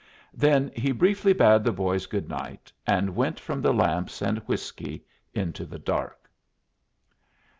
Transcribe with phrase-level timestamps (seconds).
[0.33, 4.39] Then he briefly bade the boys good night, and went out from the lamps and
[4.47, 6.27] whiskey into the dark.